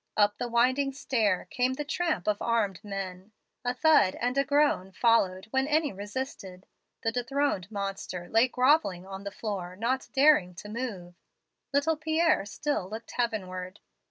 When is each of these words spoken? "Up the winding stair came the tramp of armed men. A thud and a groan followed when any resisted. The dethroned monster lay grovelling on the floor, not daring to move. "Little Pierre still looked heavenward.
"Up 0.17 0.39
the 0.39 0.47
winding 0.49 0.93
stair 0.93 1.45
came 1.51 1.73
the 1.73 1.85
tramp 1.85 2.25
of 2.25 2.41
armed 2.41 2.83
men. 2.83 3.33
A 3.63 3.75
thud 3.75 4.15
and 4.15 4.35
a 4.35 4.43
groan 4.43 4.91
followed 4.91 5.45
when 5.51 5.67
any 5.67 5.93
resisted. 5.93 6.65
The 7.03 7.11
dethroned 7.11 7.69
monster 7.69 8.27
lay 8.27 8.47
grovelling 8.47 9.05
on 9.05 9.25
the 9.25 9.29
floor, 9.31 9.75
not 9.75 10.09
daring 10.11 10.55
to 10.55 10.69
move. 10.69 11.13
"Little 11.71 11.97
Pierre 11.97 12.47
still 12.47 12.89
looked 12.89 13.11
heavenward. 13.11 13.79